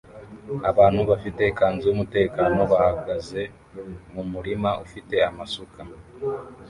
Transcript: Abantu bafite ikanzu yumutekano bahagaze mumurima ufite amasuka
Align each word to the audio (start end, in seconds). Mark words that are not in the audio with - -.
Abantu 0.71 1.01
bafite 1.09 1.41
ikanzu 1.51 1.83
yumutekano 1.87 2.61
bahagaze 2.71 3.41
mumurima 4.13 4.69
ufite 4.85 5.15
amasuka 5.29 5.79